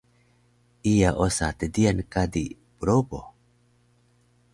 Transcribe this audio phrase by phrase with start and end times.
[0.93, 2.45] iya osa tdiyan kadi
[2.79, 3.21] probo